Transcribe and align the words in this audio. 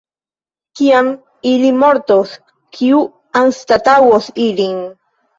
Kiam 0.77 1.09
ili 1.49 1.67
mortos, 1.83 2.33
kiu 2.77 3.01
anstataŭos 3.41 4.31
ilin? 4.47 4.81